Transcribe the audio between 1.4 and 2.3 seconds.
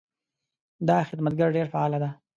ډېر فعاله ده.